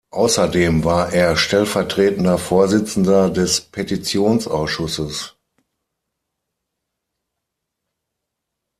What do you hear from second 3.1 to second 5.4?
des Petitionsausschusses.